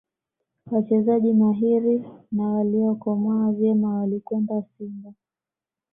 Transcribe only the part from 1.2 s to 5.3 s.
mahiri na waliyokomaa vyema walikwenda simba